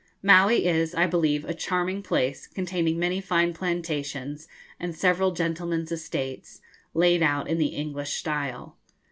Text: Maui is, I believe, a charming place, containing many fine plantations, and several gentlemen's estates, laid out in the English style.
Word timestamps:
Maui 0.23 0.65
is, 0.65 0.95
I 0.95 1.05
believe, 1.05 1.45
a 1.45 1.53
charming 1.53 2.01
place, 2.01 2.47
containing 2.47 2.97
many 2.97 3.21
fine 3.21 3.53
plantations, 3.53 4.47
and 4.79 4.95
several 4.95 5.29
gentlemen's 5.29 5.91
estates, 5.91 6.59
laid 6.95 7.21
out 7.21 7.47
in 7.47 7.59
the 7.59 7.75
English 7.75 8.13
style. 8.13 8.77